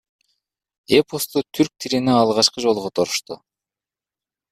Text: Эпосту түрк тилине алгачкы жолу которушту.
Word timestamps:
Эпосту 0.99 1.43
түрк 1.57 1.69
тилине 1.85 2.15
алгачкы 2.21 2.65
жолу 2.65 2.87
которушту. 2.87 3.39